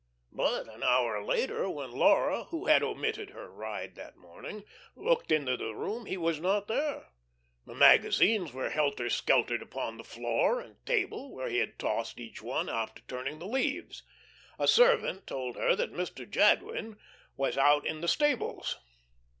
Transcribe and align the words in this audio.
But 0.31 0.67
an 0.67 0.81
hour 0.81 1.23
later, 1.23 1.69
when 1.69 1.91
Laura 1.91 2.45
who 2.45 2.65
had 2.65 2.81
omitted 2.81 3.29
her 3.29 3.51
ride 3.51 3.93
that 3.97 4.17
morning 4.17 4.63
looked 4.95 5.31
into 5.31 5.55
the 5.55 5.75
room, 5.75 6.07
he 6.07 6.17
was 6.17 6.39
not 6.39 6.67
there. 6.67 7.09
The 7.67 7.75
magazines 7.75 8.51
were 8.51 8.71
helter 8.71 9.11
skeltered 9.11 9.61
upon 9.61 9.97
the 9.97 10.03
floor 10.03 10.59
and 10.59 10.83
table, 10.87 11.31
where 11.35 11.49
he 11.49 11.59
had 11.59 11.77
tossed 11.77 12.19
each 12.19 12.41
one 12.41 12.67
after 12.67 13.03
turning 13.03 13.37
the 13.37 13.45
leaves. 13.45 14.01
A 14.57 14.67
servant 14.67 15.27
told 15.27 15.55
her 15.55 15.75
that 15.75 15.93
Mr. 15.93 16.27
Jadwin 16.27 16.97
was 17.37 17.55
out 17.55 17.85
in 17.85 18.01
the 18.01 18.07
stables. 18.07 18.77